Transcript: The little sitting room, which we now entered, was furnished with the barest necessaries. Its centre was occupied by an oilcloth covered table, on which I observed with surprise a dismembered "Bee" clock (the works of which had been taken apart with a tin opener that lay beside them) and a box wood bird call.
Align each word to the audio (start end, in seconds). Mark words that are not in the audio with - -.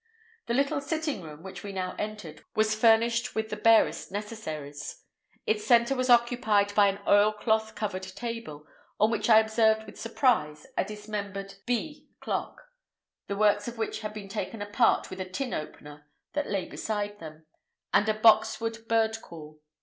The 0.47 0.55
little 0.55 0.81
sitting 0.81 1.21
room, 1.21 1.43
which 1.43 1.61
we 1.61 1.71
now 1.71 1.95
entered, 1.99 2.43
was 2.55 2.73
furnished 2.73 3.35
with 3.35 3.51
the 3.51 3.55
barest 3.55 4.11
necessaries. 4.11 5.03
Its 5.45 5.63
centre 5.63 5.93
was 5.93 6.09
occupied 6.09 6.73
by 6.73 6.87
an 6.87 6.97
oilcloth 7.07 7.75
covered 7.75 8.01
table, 8.01 8.65
on 8.99 9.11
which 9.11 9.29
I 9.29 9.39
observed 9.39 9.85
with 9.85 9.99
surprise 9.99 10.65
a 10.75 10.83
dismembered 10.83 11.53
"Bee" 11.67 12.07
clock 12.19 12.61
(the 13.27 13.37
works 13.37 13.67
of 13.67 13.77
which 13.77 13.99
had 14.01 14.11
been 14.15 14.27
taken 14.27 14.59
apart 14.59 15.11
with 15.11 15.21
a 15.21 15.29
tin 15.29 15.53
opener 15.53 16.07
that 16.33 16.49
lay 16.49 16.65
beside 16.65 17.19
them) 17.19 17.45
and 17.93 18.09
a 18.09 18.13
box 18.15 18.59
wood 18.59 18.87
bird 18.87 19.21
call. 19.21 19.59